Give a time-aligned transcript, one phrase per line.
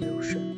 [0.00, 0.49] 流水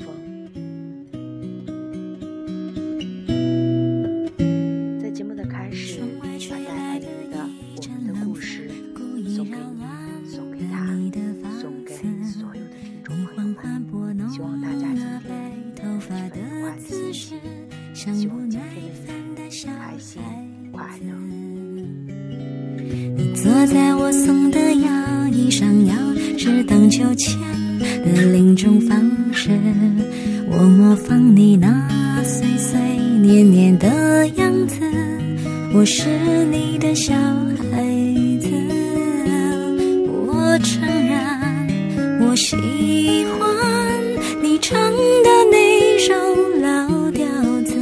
[42.42, 44.02] 喜欢
[44.42, 46.12] 你唱的那首
[46.60, 47.24] 老调
[47.64, 47.72] 子，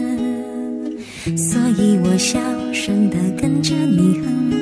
[1.35, 2.39] 所以我小
[2.71, 4.53] 声的跟着你哼。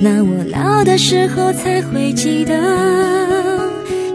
[0.00, 2.52] 那我老的时候才会记得，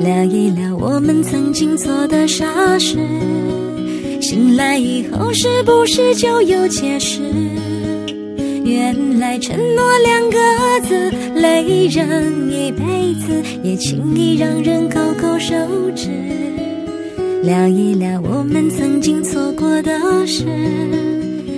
[0.01, 2.97] 聊一聊我们曾经做的傻事。
[4.19, 7.21] 醒来以后是不是就有解释？
[8.69, 10.37] 原来承诺两个
[10.87, 15.55] 字累人一辈子，也轻易让人勾勾手
[15.95, 16.07] 指。
[17.41, 19.91] 聊一聊我们曾经错过的
[20.27, 20.45] 事，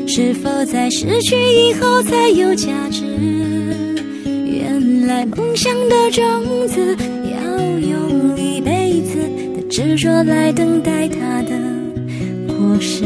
[0.08, 3.04] 是否在失去以后才有价值？
[4.46, 6.24] 原来梦想的种
[6.68, 6.96] 子
[7.26, 7.42] 要
[7.78, 9.18] 用一辈子
[9.56, 11.52] 的执着来等待它的
[12.48, 13.04] 果实。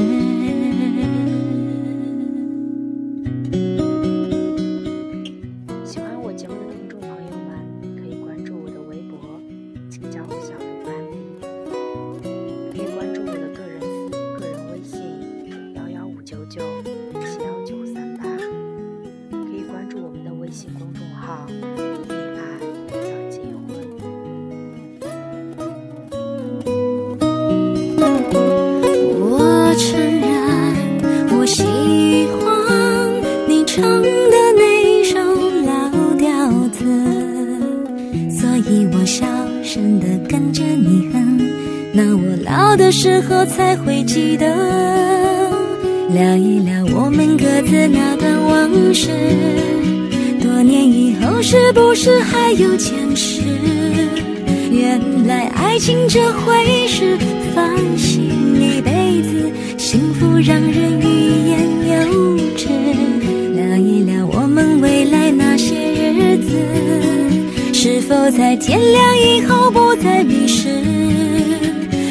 [52.57, 53.41] 有坚持？
[54.71, 57.17] 原来爱情这回事，
[57.53, 61.05] 放心一辈子，幸福让人欲
[61.49, 62.67] 言又止。
[63.53, 66.51] 聊一聊我们未来那些日子，
[67.73, 70.69] 是否在天亮以后不再迷失？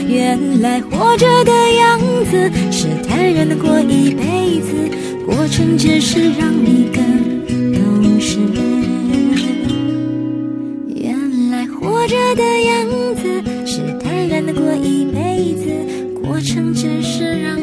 [0.07, 1.99] 原来活着的样
[2.31, 4.75] 子是坦然的过一辈子，
[5.27, 7.34] 过程只是让你更
[12.35, 15.65] 的样子是坦然的过一辈子，
[16.23, 17.59] 过程只是让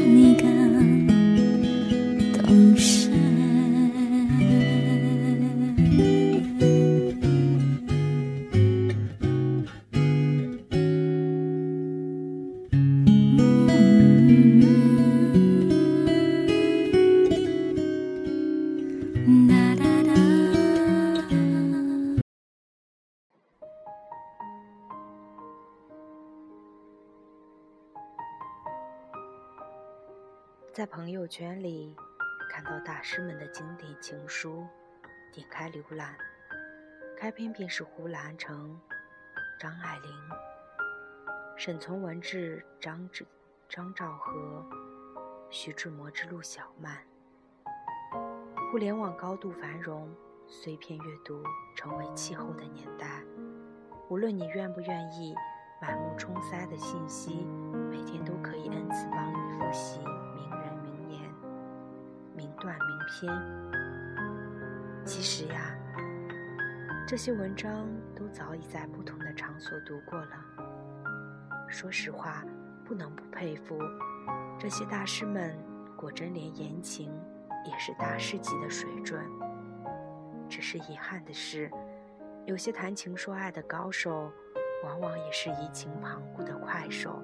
[31.12, 31.94] 朋友圈里
[32.50, 34.66] 看到大师们的经典情书，
[35.34, 36.16] 点开浏览，
[37.18, 38.80] 开篇便是胡兰成、
[39.60, 40.10] 张爱玲、
[41.58, 43.28] 沈从文至张志、
[43.68, 44.66] 张兆和、
[45.50, 46.98] 徐志摩之陆小曼。
[48.72, 50.10] 互联网高度繁荣，
[50.48, 51.44] 碎片阅读
[51.76, 53.22] 成为气候的年代。
[54.08, 55.36] 无论你愿不愿意，
[55.82, 57.46] 满目冲塞的信息，
[57.92, 60.00] 每天都可以 n 次帮你复习、
[62.62, 63.34] 名段名篇。
[65.04, 65.76] 其实呀，
[67.08, 70.46] 这些文章都早已在不同的场所读过了。
[71.68, 72.46] 说实话，
[72.86, 73.80] 不能不佩服
[74.60, 75.58] 这些大师们，
[75.98, 77.12] 果真连言情
[77.66, 79.20] 也是大师级的水准。
[80.48, 81.72] 只是遗憾的是，
[82.46, 84.32] 有些谈情说爱的高手，
[84.84, 87.24] 往往也是移情旁骛的快手。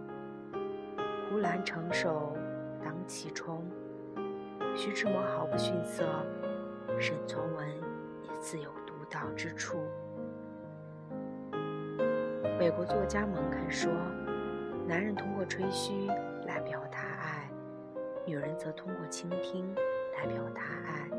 [1.30, 2.36] 胡兰成熟
[2.84, 3.70] 当其冲，
[4.78, 6.06] 徐志摩毫不逊色，
[7.00, 7.68] 沈从文
[8.22, 9.80] 也自有独到之处。
[12.60, 13.92] 美国作家蒙肯说
[14.88, 16.06] ：“男人通过吹嘘
[16.46, 17.50] 来表达爱，
[18.24, 19.68] 女人则通过倾听
[20.16, 21.10] 来表达爱。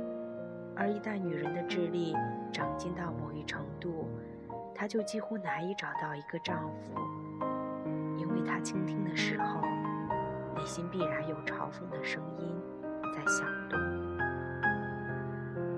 [0.77, 2.15] 而一旦女人的智力
[2.53, 4.09] 长进到某一程度，
[4.73, 6.95] 她就几乎难以找到一个丈夫，
[8.17, 9.61] 因为她倾听的时候，
[10.55, 12.57] 内心必然有嘲讽的声音
[13.13, 13.79] 在响动。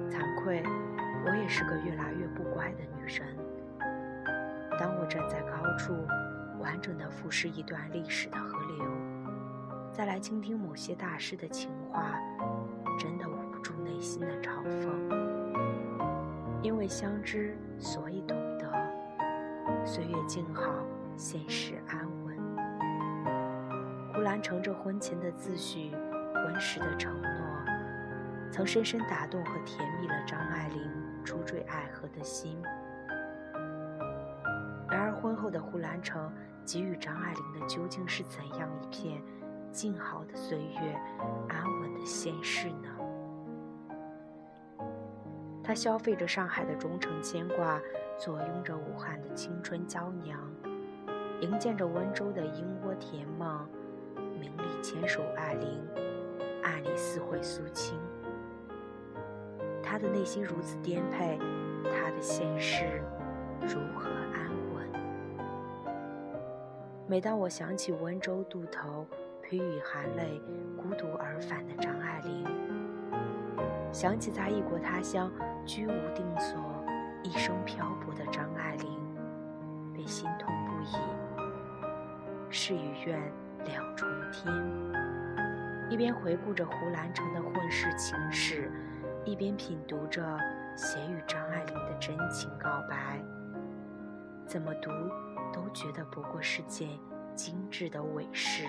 [0.09, 0.62] 惭愧，
[1.25, 3.27] 我也是个越来越不乖的女人。
[4.79, 5.94] 当我站在高处，
[6.59, 8.85] 完整的俯视一段历史的河流，
[9.93, 12.19] 再来倾听某些大师的情话，
[12.99, 14.88] 真的捂不住内心的嘲讽。
[16.62, 18.71] 因为相知，所以懂得。
[19.85, 20.71] 岁月静好，
[21.17, 22.37] 现实安稳。
[24.12, 25.94] 胡兰成这婚前的自诩，
[26.42, 27.31] 婚时的承诺，
[28.50, 30.90] 曾深深打动和甜蜜了张爱玲
[31.25, 32.60] 初坠爱河的心。
[34.90, 36.32] 然而，婚后的胡兰成
[36.64, 39.22] 给予张爱玲的究竟是怎样一片
[39.70, 41.00] 静好的岁月、
[41.48, 42.88] 安稳的现世呢？
[45.62, 47.81] 他消费着上海的忠诚牵挂，
[48.19, 50.40] 坐拥着武汉的青春娇娘，
[51.40, 53.69] 营建着温州的莺窝甜梦，
[54.40, 55.81] 名利牵手爱玲，
[56.62, 57.98] 暗里私会苏青。
[59.82, 61.38] 他的内心如此颠沛，
[61.84, 63.02] 他的现世
[63.62, 64.88] 如何安稳？
[67.06, 69.06] 每当我想起温州渡头，
[69.42, 70.40] 披雨含泪，
[70.76, 72.44] 孤独而返的张爱玲，
[73.92, 75.30] 想起在异国他乡。
[75.66, 76.58] 居无定所，
[77.22, 78.88] 一生漂泊的张爱玲，
[79.92, 80.96] 便心痛不已。
[82.48, 83.20] 事与愿
[83.66, 84.52] 两重天。
[85.90, 88.70] 一边回顾着胡兰成的混世情史，
[89.25, 90.22] 一边品读着
[90.76, 93.20] 写与张爱玲的真情告白，
[94.46, 94.88] 怎么读
[95.52, 96.88] 都觉得不过是件
[97.34, 98.64] 精致的伪事。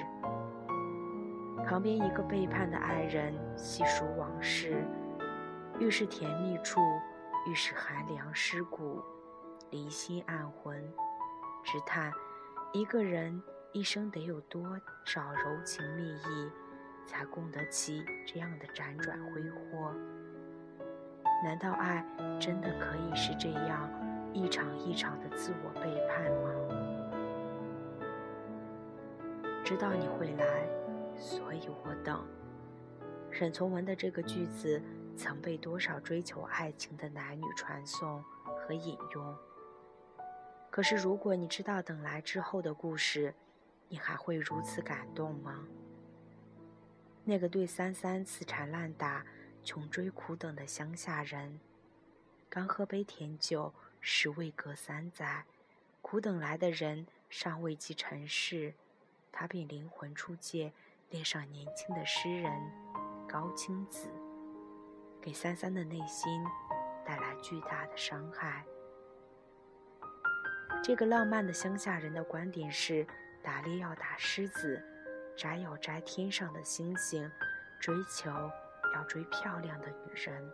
[1.63, 4.83] 旁边一个背叛的爱人细数往事。
[5.79, 6.79] 愈是甜蜜处，
[7.47, 8.99] 愈是寒凉尸骨，
[9.69, 10.75] 离心暗魂。
[11.63, 12.11] 只叹
[12.73, 13.41] 一个人
[13.73, 14.75] 一生得有多
[15.05, 16.51] 少柔情蜜意，
[17.11, 19.93] 才供得起这样的辗转挥霍？
[21.43, 22.05] 难道爱
[22.39, 23.89] 真的可以是这样
[24.31, 26.49] 一场一场的自我背叛吗？
[29.65, 30.65] 知道你会来，
[31.17, 32.25] 所以我等。
[33.29, 34.81] 沈从文的这个句子。
[35.17, 39.37] 曾被多少追求爱情的男女传颂和引用。
[40.71, 43.35] 可是，如果你知道等来之后的故事，
[43.89, 45.67] 你还会如此感动吗？
[47.23, 49.25] 那个对三三死缠烂打、
[49.63, 51.59] 穷追苦等的乡下人，
[52.49, 55.45] 刚喝杯甜酒，时未隔三载，
[56.01, 58.73] 苦等来的人尚未及尘世，
[59.31, 60.73] 他便灵魂出界，
[61.09, 62.51] 恋上年轻的诗人
[63.27, 64.09] 高青子。
[65.21, 66.43] 给三三的内心
[67.05, 68.65] 带来巨大的伤害。
[70.83, 73.05] 这个浪漫的乡下人的观点是：
[73.43, 74.83] 打猎要打狮子，
[75.35, 77.29] 摘有摘天上的星星，
[77.79, 78.29] 追求
[78.93, 80.51] 要追漂亮的女人。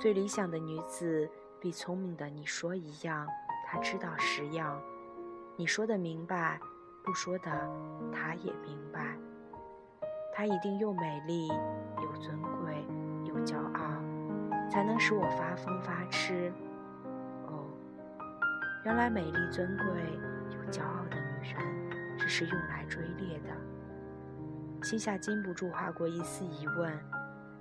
[0.00, 1.30] 最理想的女子，
[1.60, 3.26] 比聪明的你说一样，
[3.66, 4.80] 她知道十样。
[5.56, 6.60] 你说的明白，
[7.02, 7.50] 不说的
[8.12, 9.16] 她也明白。
[10.34, 12.86] 她一定又美丽又尊贵
[13.24, 16.52] 又骄傲，才能使我发疯发痴。
[17.46, 17.66] 哦，
[18.84, 19.86] 原来美丽尊贵
[20.50, 21.77] 又骄傲的女人，
[22.28, 23.48] 是用来追猎的。
[24.82, 26.92] 心下禁不住划过一丝疑问：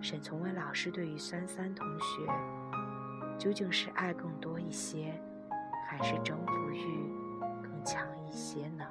[0.02, 2.28] 沈从文老师对于三三同学，
[3.40, 5.20] 究竟是爱更多一些，
[5.88, 7.10] 还是征服欲
[7.64, 8.86] 更强一些呢？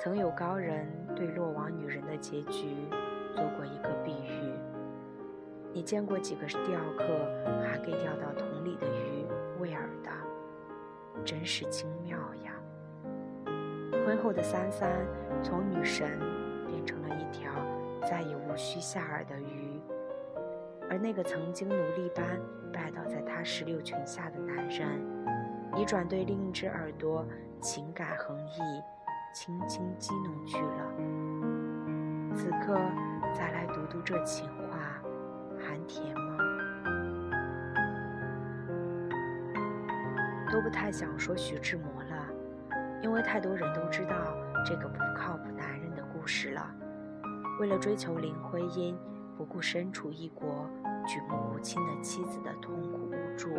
[0.00, 2.74] 曾有高人对落网女人的结局
[3.34, 4.52] 做过一个比喻：
[5.72, 7.04] 你见过几个钓客
[7.62, 9.26] 还给钓到桶里的鱼
[9.60, 10.10] 喂饵的？
[11.26, 12.54] 真是精妙呀！
[14.06, 14.88] 婚后的三三
[15.42, 16.18] 从女神
[16.68, 17.52] 变成了一条
[18.08, 19.80] 再也无需下饵的鱼，
[20.88, 22.24] 而那个曾经奴隶般
[22.72, 24.88] 拜倒在她石榴裙下的男人，
[25.76, 27.26] 已转对另一只耳朵
[27.60, 28.60] 情感横溢。
[29.34, 30.94] 轻轻激弄去了。
[32.34, 32.74] 此刻
[33.34, 35.02] 再来读读这情话，
[35.58, 36.14] 还甜
[40.56, 42.26] 都不太想说徐志摩了，
[43.02, 44.16] 因为太多人都知道
[44.64, 46.74] 这个不靠谱男人的故事了。
[47.60, 48.96] 为了追求林徽因，
[49.36, 50.66] 不顾身处异国、
[51.06, 53.50] 举目无亲的妻子的痛苦无助，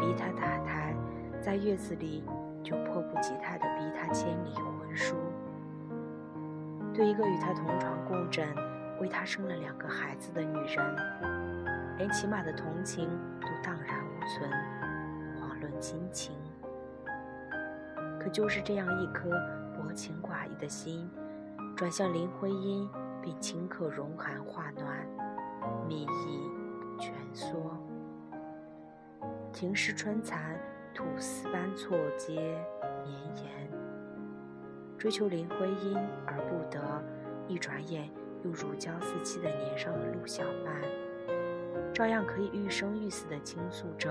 [0.00, 0.96] 逼他打胎，
[1.42, 2.24] 在月子里
[2.64, 4.96] 就迫不及待地逼他签离婚。
[4.96, 5.14] 书
[6.94, 8.48] 对一个与他同床共枕、
[8.98, 10.96] 为他生了两个孩子的女人，
[11.98, 13.10] 连起码的同情
[13.42, 14.50] 都荡然无存，
[15.80, 16.34] 心情。
[18.20, 19.30] 可就是这样一颗
[19.74, 21.08] 薄情寡义的心，
[21.76, 22.88] 转向林徽因，
[23.22, 25.06] 并顷刻融寒化暖，
[25.86, 26.50] 蜜意
[26.98, 27.76] 蜷缩，
[29.52, 30.58] 庭试春蚕，
[30.92, 32.34] 吐丝般错接
[33.04, 33.70] 绵延。
[34.98, 36.80] 追求林徽因而不得，
[37.46, 38.10] 一转眼
[38.42, 40.82] 又如胶似漆的粘上了陆小曼，
[41.94, 44.10] 照样可以欲生欲死的倾诉着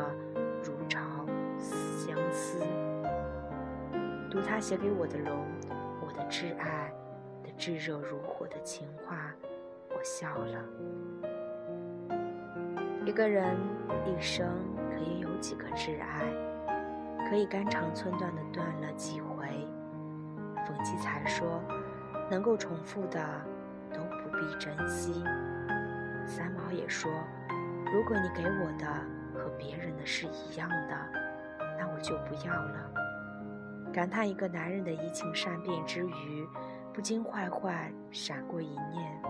[0.64, 1.17] 如潮
[2.08, 2.60] 相思。
[4.32, 5.46] 读他写给我的龙，
[6.02, 6.92] 我的挚爱
[7.44, 9.34] 的炙热如火的情话，
[9.90, 10.64] 我笑了。
[13.06, 13.56] 一个人
[14.06, 14.48] 一生
[14.90, 16.24] 可以有几个挚爱，
[17.30, 19.48] 可以肝肠寸断的断了几回。
[20.68, 21.62] 冯骥才说，
[22.30, 23.20] 能够重复的
[23.94, 25.24] 都不必珍惜。
[26.26, 27.10] 三毛也说，
[27.94, 28.86] 如果你给我的
[29.34, 31.07] 和别人的是一样的，
[32.02, 32.92] 就不要了。
[33.94, 36.48] 感叹一个男人的移情善变之余，
[36.94, 39.22] 不禁坏坏闪过一念：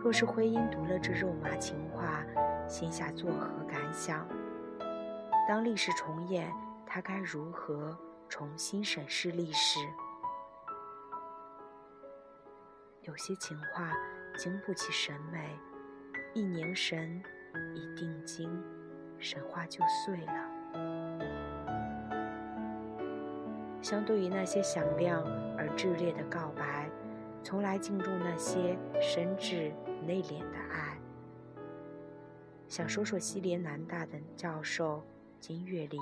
[0.00, 2.24] 若是徽因读了这肉麻情话，
[2.66, 4.26] 心下作何感想？
[5.48, 6.52] 当历史重演，
[6.86, 9.80] 他该如何重新审视历史？
[13.02, 13.92] 有些情话
[14.38, 15.58] 经不起审美，
[16.32, 17.22] 一凝神，
[17.74, 18.62] 一定睛，
[19.18, 20.51] 神话就碎了。
[23.82, 25.24] 相对于那些响亮
[25.58, 26.88] 而炽烈的告白，
[27.42, 29.72] 从来敬重那些深挚
[30.06, 30.96] 内敛的爱。
[32.68, 35.04] 想说说西联南大的教授
[35.40, 36.00] 金岳霖。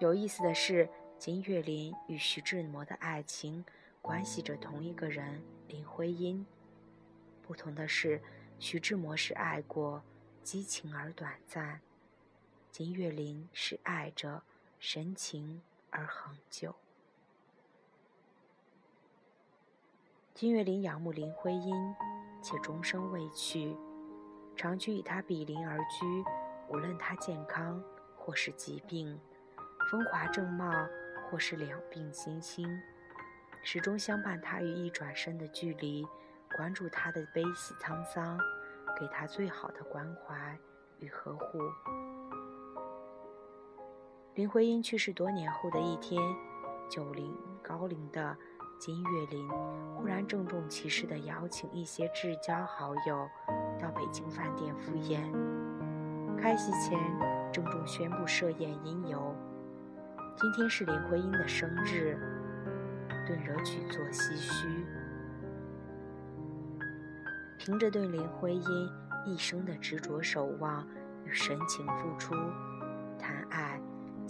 [0.00, 3.64] 有意思的是，金岳霖与徐志摩的爱情
[4.00, 6.44] 关系着同一个人林徽因。
[7.40, 8.20] 不同的是，
[8.58, 10.02] 徐志摩是爱过，
[10.42, 11.78] 激情而短暂；
[12.72, 14.42] 金岳霖是爱着，
[14.84, 16.74] 深情而恒久。
[20.34, 21.72] 金岳霖仰慕林徽因。
[22.42, 23.76] 且终生未去，
[24.56, 26.24] 长居与他比邻而居，
[26.68, 27.80] 无论他健康
[28.16, 29.16] 或是疾病，
[29.88, 30.68] 风华正茂
[31.30, 32.68] 或是两鬓新星，
[33.62, 36.04] 始终相伴他于一转身的距离，
[36.56, 38.36] 关注他的悲喜沧桑，
[38.98, 40.58] 给他最好的关怀
[40.98, 41.60] 与呵护。
[44.34, 46.18] 林徽因去世多年后的一天，
[46.88, 48.36] 九零高龄的。
[48.78, 49.48] 金岳霖
[49.94, 53.28] 忽然郑重其事地邀请一些至交好友
[53.80, 55.22] 到北京饭店赴宴。
[56.36, 56.98] 开席前，
[57.52, 59.36] 郑重宣布设宴因由：
[60.34, 62.18] 今天是林徽因的生日，
[63.24, 64.66] 顿惹举座唏嘘。
[67.56, 68.90] 凭着对林徽因
[69.24, 70.84] 一生的执着守望
[71.24, 72.34] 与深情付出，
[73.16, 73.80] 谈爱，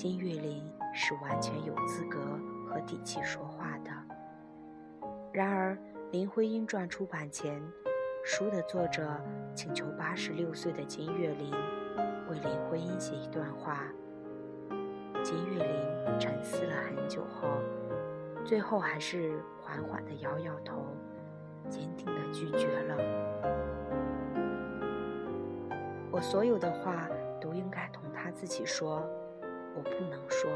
[0.03, 2.19] 金岳霖是完全有资格
[2.67, 3.91] 和底气说话的。
[5.33, 5.75] 然而，
[6.11, 7.63] 《林徽因传》出版前，
[8.25, 9.09] 书的作者
[9.55, 11.53] 请求八十六岁的金岳霖
[12.29, 13.85] 为林徽因写一段话。
[15.23, 17.47] 金岳霖沉思了很久后，
[18.45, 20.85] 最后还是缓缓地摇摇头，
[21.69, 22.97] 坚定地拒绝了。
[26.11, 27.09] 我所有的话
[27.41, 29.09] 都应该同他自己说，
[29.75, 30.51] 我不能说，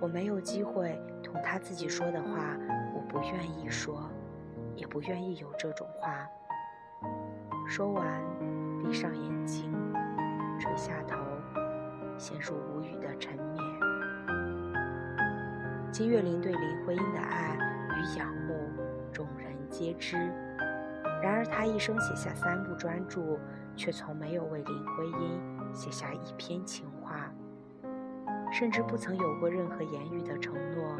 [0.00, 2.56] 我没有机会同他自己说的话。
[2.94, 4.08] 我不愿意说，
[4.74, 6.26] 也不愿意有这种话。
[7.68, 8.22] 说完，
[8.82, 9.72] 闭上眼睛，
[10.58, 11.16] 垂下头，
[12.16, 13.64] 陷入无语的沉眠。
[15.90, 17.56] 金岳霖对林徽因的爱
[17.96, 18.68] 与仰慕，
[19.12, 20.16] 众人皆知。
[21.22, 23.38] 然而，他一生写下三部专著，
[23.76, 25.40] 却从没有为林徽因
[25.72, 27.32] 写下一篇情话，
[28.56, 30.96] 甚至不曾有过任何言语的承诺。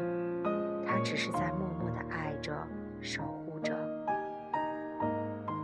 [0.85, 2.53] 他只是在默默的爱着、
[2.99, 3.73] 守护着。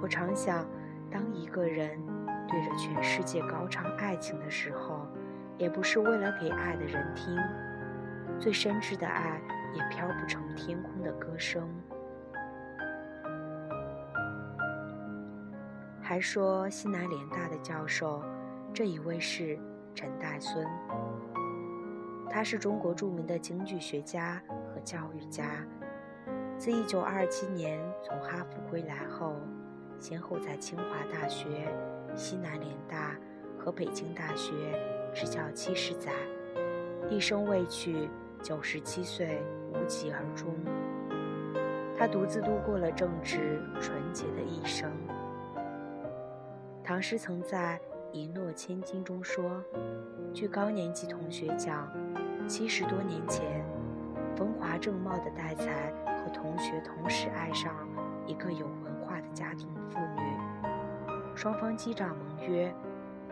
[0.02, 0.66] 我常想，
[1.12, 2.00] 当一个人
[2.48, 5.06] 对着全世界高唱爱情的时候，
[5.58, 7.38] 也不是为了给爱的人听，
[8.40, 9.42] 最深挚的爱
[9.74, 11.68] 也飘不成天空的歌声。
[16.02, 18.24] 还说西南联大的教授，
[18.74, 19.60] 这一位是
[19.94, 20.66] 陈岱孙，
[22.32, 24.42] 他是中国著名的京剧学家
[24.74, 24.80] 和。
[24.84, 25.64] 教育家，
[26.58, 29.36] 自1927年从哈佛归来后，
[30.00, 30.84] 先后在清华
[31.14, 31.72] 大学、
[32.16, 33.16] 西南联大
[33.60, 34.52] 和北京大学
[35.14, 36.12] 执教七十载，
[37.12, 38.10] 一生未娶
[38.42, 39.40] ，97岁
[39.72, 40.52] 无疾而终。
[41.96, 44.92] 他独自度过了正直纯洁的一生。
[46.84, 47.80] 唐诗曾在
[48.14, 49.64] 《一诺千金》中说
[50.34, 51.90] ：“据高年级同学讲，
[52.48, 53.66] 七十多年前。”
[54.36, 57.74] 风华正茂的戴才和同学同时爱上
[58.26, 62.74] 一个有文化的家庭妇女，双方击掌盟约，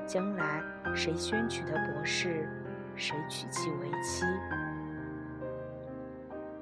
[0.05, 0.61] 将来
[0.93, 2.47] 谁先娶的博士，
[2.95, 4.23] 谁娶妻为妻。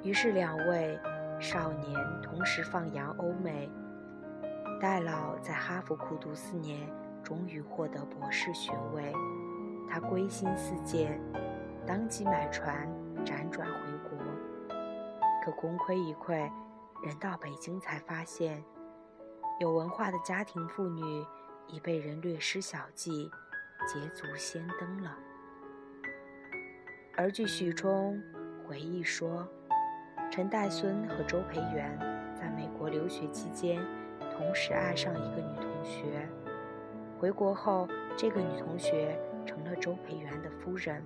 [0.04, 0.98] 于是两位
[1.40, 3.70] 少年同时放羊欧美。
[4.80, 6.88] 戴老在哈佛苦读四年，
[7.28, 9.12] 终于获得博士学位。
[9.90, 11.20] 他归心似箭，
[11.86, 12.88] 当即买船
[13.26, 14.18] 辗转回国。
[15.44, 16.50] 可功亏一篑，
[17.04, 18.64] 人到北京才发现，
[19.60, 21.02] 有文化的家庭妇女
[21.68, 23.30] 已被人略施小计，
[23.86, 25.14] 捷足先登了。
[27.18, 28.24] 而据许冲
[28.66, 29.46] 回忆说，
[30.32, 32.00] 陈岱孙和周培源
[32.34, 33.86] 在美国留学期间，
[34.32, 36.26] 同时爱上一个女同学。
[37.20, 41.04] 回国后，这个女同学成了周培源的夫人。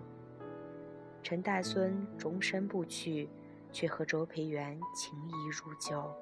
[1.23, 3.29] 陈岱孙终身不娶，
[3.71, 6.13] 却和周培源情谊如旧，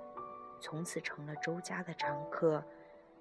[0.62, 2.64] 从此成了周家的常客，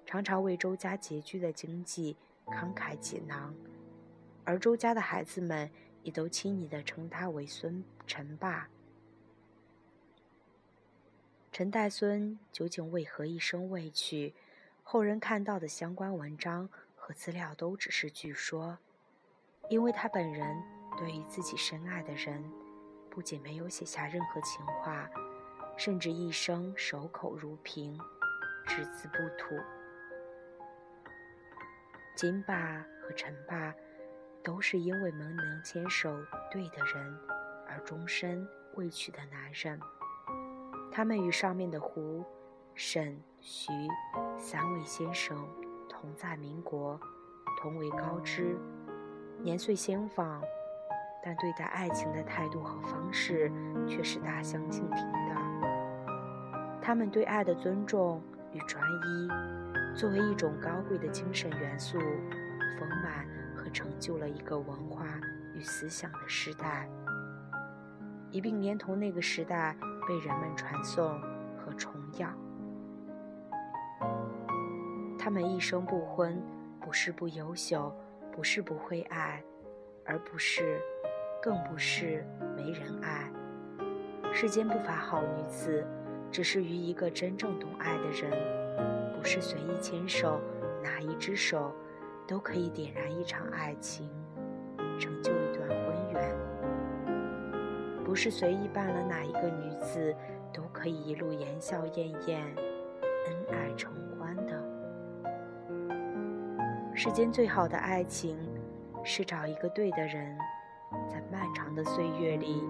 [0.05, 3.55] 常常为周家拮据的经济慷慨解囊，
[4.43, 5.69] 而周家的孩子们。
[6.01, 8.69] 也都亲昵地称他为孙陈霸。
[11.51, 14.33] 陈岱孙究竟为何一生未娶？
[14.91, 18.75] 后人看到的相关文章和资料都只是据说，
[19.69, 20.57] 因为他本人
[20.97, 22.43] 对于自己深爱的人，
[23.07, 25.07] 不仅没有写下任何情话，
[25.77, 27.99] 甚至一生守口如瓶，
[28.65, 29.55] 只字不吐。
[32.15, 33.71] 金霸和陈霸。
[34.41, 36.17] 都是因为没能牵手
[36.49, 37.19] 对的人，
[37.67, 39.79] 而终身未娶的男人。
[40.91, 42.25] 他们与上面的胡、
[42.73, 43.71] 沈、徐
[44.37, 45.37] 三位先生
[45.87, 46.99] 同在民国，
[47.61, 48.57] 同为高知，
[49.41, 50.41] 年岁相仿，
[51.23, 53.51] 但对待爱情的态度和方式
[53.87, 55.35] 却是大相径庭的。
[56.81, 58.21] 他们对爱的尊重
[58.51, 59.29] 与专一，
[59.97, 61.97] 作为一种高贵的精神元素，
[62.77, 63.25] 丰满
[63.55, 63.69] 和。
[63.71, 65.05] 成就了一个文化
[65.53, 66.89] 与思想的时代，
[68.31, 71.21] 一并连同那个时代被人们传颂
[71.55, 72.35] 和崇仰。
[75.19, 76.41] 他们一生不婚，
[76.79, 77.93] 不是不优秀，
[78.31, 79.43] 不是不会爱，
[80.05, 80.79] 而不是，
[81.41, 83.29] 更不是没人爱。
[84.31, 85.85] 世间不乏好女子，
[86.31, 88.31] 只是与一个真正懂爱的人，
[89.13, 90.39] 不是随意牵手，
[90.81, 91.75] 哪一只手。
[92.27, 94.07] 都可以点燃一场爱情，
[94.99, 96.37] 成就一段婚缘。
[98.05, 100.15] 不是随意办了哪一个女子，
[100.53, 102.45] 都可以一路言笑晏晏，
[103.25, 104.08] 恩爱成。
[107.01, 108.37] 世间最好的爱情，
[109.05, 110.37] 是找一个对的人，
[111.07, 112.61] 在漫长的岁月里，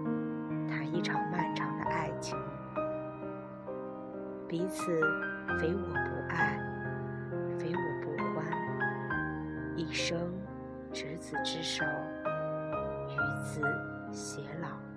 [0.68, 2.38] 谈一场漫长的爱情。
[4.46, 5.00] 彼此
[5.58, 6.56] 非我不爱。
[7.58, 8.46] 非我不欢
[9.76, 10.16] 一生
[10.92, 11.84] 执子之手，
[13.08, 13.60] 与子
[14.12, 14.89] 偕老。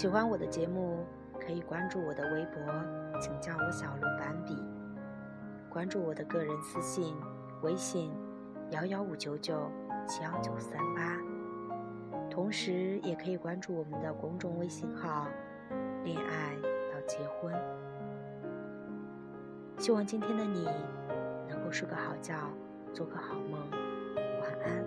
[0.00, 1.04] 喜欢我的节目。
[1.38, 2.62] 可以关注我的微博，
[3.20, 4.56] 请叫我小鹿斑比。
[5.68, 7.14] 关注我的个人私信，
[7.62, 8.10] 微信
[8.70, 9.70] 幺幺五九九
[10.06, 11.18] 七幺九三八。
[12.30, 15.26] 同时，也可以关注我们的公众微信号
[16.04, 16.56] “恋爱
[16.90, 17.52] 到结婚”。
[19.76, 20.66] 希望今天的你
[21.46, 22.34] 能够睡个好觉，
[22.94, 23.70] 做个好梦。
[24.16, 24.82] 晚安